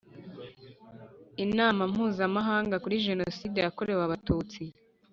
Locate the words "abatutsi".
4.07-4.61